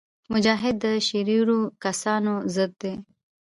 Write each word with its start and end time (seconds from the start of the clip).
مجاهد 0.33 0.75
د 0.83 0.85
شریرو 1.07 1.59
کسانو 1.83 2.33
ضد 2.55 2.73
وي. 2.83 2.93